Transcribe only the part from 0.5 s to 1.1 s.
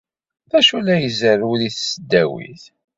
acu ay la